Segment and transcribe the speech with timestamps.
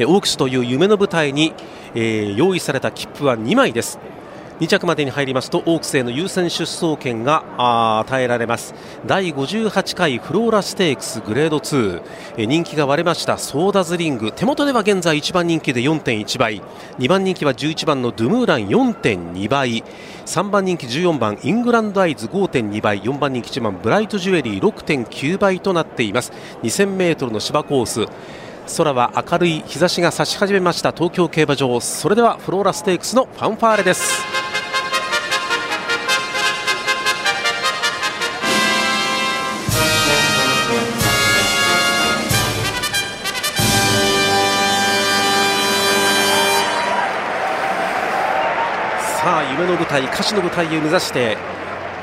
[0.00, 1.54] オークスという夢の舞台に、
[1.94, 3.98] えー、用意された切符は2枚です。
[4.60, 8.72] 2着までに入りますとオークスへの優先出走権が与えられます。
[9.04, 12.02] 第58回フローラステークスグレード2、
[12.36, 13.36] え人気が割れました。
[13.36, 14.30] ソーダズリング。
[14.30, 16.62] 手元では現在1番人気で4.1倍。
[16.98, 19.82] 2番人気は11番のドゥムーラン4.2倍。
[20.24, 23.02] 3番人気14番イングランドアイズ5.2倍。
[23.02, 26.32] 4番人気1番ブライトジュエリー6.9倍となっています。
[26.62, 28.06] 2000m の芝コース。
[28.76, 30.92] 空は明るい日差しが差し始めました。
[30.92, 31.80] 東京競馬場。
[31.80, 34.22] それではフローラステークスのファンファーレです。
[49.24, 51.38] さあ夢の舞台歌手の舞台を目指して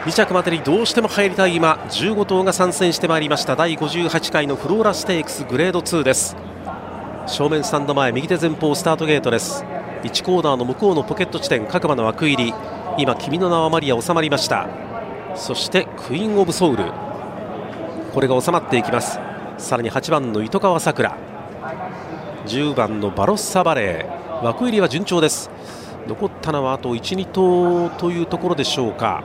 [0.05, 3.55] 2着までにどうしても入りたい今15頭が参戦してまいりました。
[3.55, 6.35] 第58回のフローラステークスグレード2です。
[7.27, 9.63] 正面スタンド前右手前方スタートゲートです。
[10.03, 12.54] 1コーナーの向こうのポケット地点各馬の枠入り。
[12.98, 14.68] 今君の名はマリア収まりました。
[15.35, 16.91] そしてクイーンオブソウル。
[18.13, 19.20] これが収まっていきます。
[19.57, 21.15] さらに8番の糸川さくら
[22.48, 24.43] 10番のバロッサバレー。
[24.43, 25.49] 枠入りは順調です。
[26.07, 29.23] 残ったのはあと1、2頭というところでしょうか。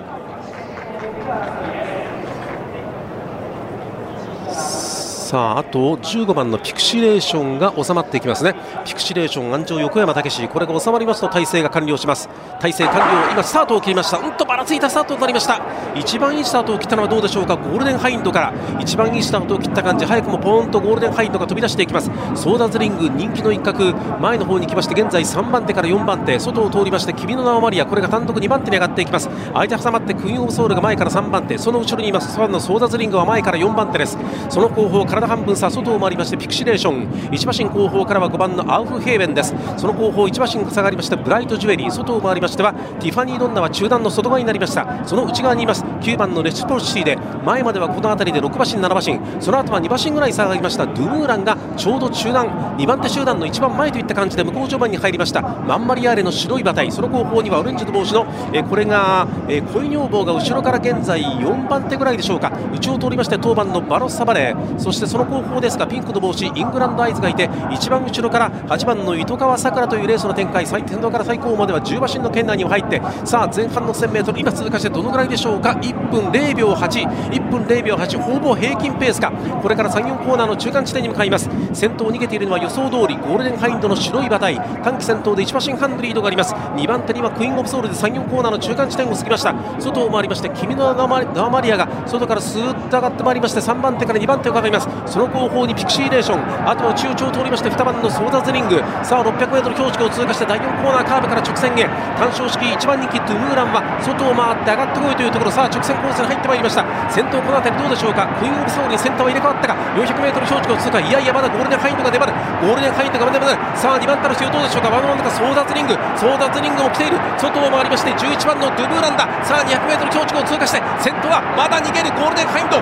[5.27, 8.55] さああと15番のピクシレーションが収まっていきますね。
[8.85, 10.47] ピクシレーション鞍上横山武史。
[10.47, 12.29] これが収まりますと体制が完了します。
[12.61, 14.19] 体制完了今スタートを切りました。
[14.19, 15.61] うんとばらついたスタートとなりました。
[15.97, 17.57] 一番いいスタートを切ったのはどうでしょうか？
[17.57, 18.53] ゴールデンハインドから。
[18.81, 22.09] 一番いいスタートを切った感じ早くもポーンとゴールデンハインドが飛び出していきます。
[22.37, 26.39] ソーダズリング人気の一角前の方に来まして現在3番手から4番手。
[26.39, 27.87] 外を通りまして君の名はマリア。
[27.87, 29.29] これが単独2番手に上がっていきます。
[29.53, 31.59] 相手挟まってクイーンオブソウルが前から3番手。
[31.59, 32.39] その後ろにいます。
[32.39, 34.17] 3のソーダズリングは前から4番手です。
[34.51, 39.55] その後方体半分差外を回りましてピクシレーション1馬身後方からは5番のアウフヘーベンです。
[39.77, 41.91] その後方1馬身下がりましてブライトジュエリー。
[41.91, 45.07] 外を回りましてはティファニー・ドンナは中段の外側になりました。
[45.07, 45.85] その内側にいます。
[45.85, 49.43] 9番のレスポルシーで前まではこの辺りで6馬身7馬身。
[49.43, 50.87] その後は2馬身ぐらい下がりました。
[50.87, 52.47] ドゥムーランがちょうど中段。
[52.77, 55.43] 2番手集団の一番前といった感じで向こう序盤に入りました。
[55.43, 56.91] マンマリアーレの白い馬体。
[56.93, 62.53] その後方にはオレンジの帽子のえこれが、え恋女房が後ろから現在4番手ぐらいでしょうか。
[62.73, 64.79] 内を通りまして当番のバロッサバレー。
[64.79, 79.31] そしてその後方ですがピンクの帽子イングランドアイズがいて一番後ろから8番の糸川さくらというレースの展開最先頭から最高までは10馬身の圏内にも入ってさあ前半の 1000m 今通過してどのぐらいでしょうか？1分0秒81分0秒8ほぼ平均ペースか。
[79.63, 81.49] これから3、4コーナーの中間地点に向かいます。
[81.73, 84.57] 先頭を逃げているのは予想通りゴールデンハインドの白い馬体。
[84.83, 86.55] 短期先頭で1馬身半のリードがあります。
[86.55, 89.55] 2番手にはクイーンオブソウルで3、4コーナーの中間地点を過ぎました。
[89.81, 94.89] 外を回りまして君の名マリアが外からスーッと上がってまいりまして3番手から2番手をかかります。
[95.05, 96.69] その後方にピクシーレーション。
[96.69, 98.81] あとは中長を通りまして2番のソーダズリング。
[99.05, 101.85] さあ 600m 標識を通過して第4コーナーカーブから直線へ。
[102.17, 105.51] 単勝式1番人気トゥムーランは外を回って上がってこいというところ。
[105.51, 106.85] さあ直線コースに入ってまいりました。
[107.11, 108.27] 先頭この辺りどうでしょうか？
[108.39, 111.01] クイーンオブソウルにセンターは入れ替わったか？400m 標識を通過。
[111.01, 112.33] いやいやまだゴールデンハインドが粘る。
[112.63, 114.91] ゴールデンハインドが粘るさあ2番手の人どうでしょうか？
[114.91, 115.95] ワンワンかソーダズリング。
[116.17, 117.19] ソーダズリングも来ている。
[117.39, 119.29] 外を回りまして11番のドゥムーランだ。
[119.45, 122.77] さあ 200m 標識を通過して先頭はまだ逃げるゴールデンハインド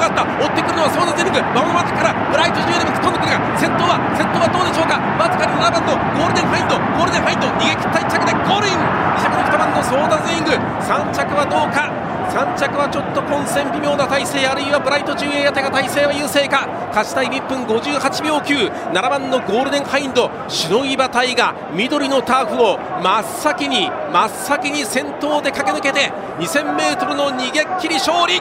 [0.00, 0.24] がった。
[0.24, 4.96] 追ってくるのはソーダズリングワンワンからブライトジュエリーも突っ込んでくるが先頭は先頭はどうでしょうか。
[5.20, 6.80] わずかに7番のゴールデンハインド。
[6.96, 8.80] ゴールデンハインド逃げ切った1着でゴールイン。
[8.80, 10.56] 2着の2番のソーダズリング。
[10.56, 11.92] 3着はどうか。
[12.30, 14.46] 3着はちょっと混戦微妙な体勢。
[14.46, 16.68] あるいはブライトジュエリーあたりが体勢は優勢か。
[16.94, 20.30] 勝ちタイム1分58秒97番のゴールデンハインド。
[20.46, 28.40] 白い馬体が緑のターフを真っ先に真っ先に先頭で駆け抜けて 2000m の逃げっきり勝利。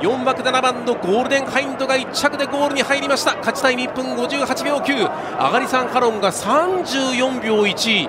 [0.00, 3.36] 4枠7番のゴールデンハインドが1着でゴールに入りました。
[3.36, 4.96] 勝ちタイム1分58秒9
[5.38, 8.08] 上がりさんハロンが34秒1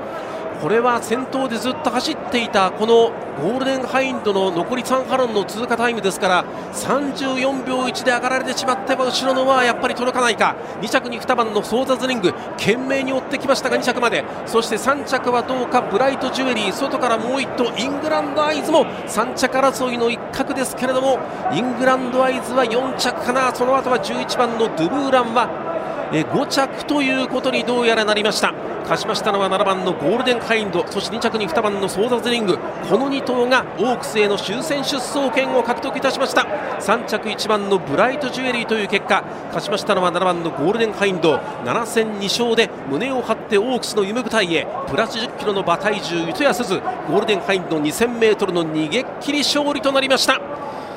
[0.62, 10.56] これは先頭でずっと走っていたこのゴールデンハインドの残り3ハロンの通過タイムですから34秒1で上がられてしまっては後ろのはやっぱり届かないか。
[10.80, 14.24] 2着に2番のソーザズリング懸命に追ってきましたが2着まで。
[14.46, 21.18] そして3着はどうかブライトジュエリー外からもう1頭イングランドアイズも3着争いの一角ですけれども
[21.52, 23.56] イングランドアイズは4着かな。
[23.56, 25.50] その後は11番のドゥブーランは
[26.12, 28.54] 5着ということにどうやらなりました。
[28.82, 32.58] 勝ちましたのは7番のゴールデンハインドそして2着に2番のソーダズリング。
[32.90, 36.42] この2頭がオークスへの優先出走権を獲得いたしました。
[36.80, 41.36] 3着1番のブライトジュエリーという結果勝ちましたのは7番のゴールデンハインド。
[41.64, 44.68] 7戦2勝で胸を張ってオークスの夢舞台へ。
[44.88, 46.76] プラス1 0キロの馬体重糸谷すず
[47.08, 50.42] ゴールデンハインド 2000m の逃げっきり勝利となりました。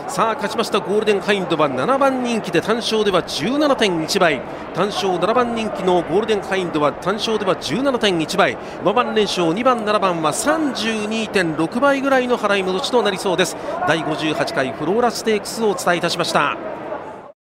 [0.06, 4.42] さあ勝ちましたゴールデンハインドは7番人気で単勝では17.1倍。
[4.74, 8.56] 単勝7番人気のゴールデンハインドは単勝では17.1倍。
[8.56, 13.56] 5番連勝2番7番は32.6倍ぐらいの払い戻しとなりそうです。
[13.88, 16.73] 第58回フローラステークスをお伝えいたしました。